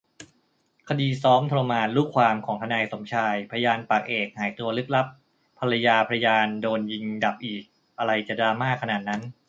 [0.89, 5.07] คดีนซ้อมทรมานลูกความของทนายสมชาย พยานปากเอกหายตัวลึกลับ
[5.59, 7.63] ภรรยาพยานโดนยิงดับอีก
[7.99, 9.21] อะไรจะดราม่าขนาดนั้น